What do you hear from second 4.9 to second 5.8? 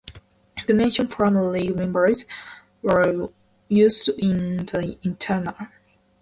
interior.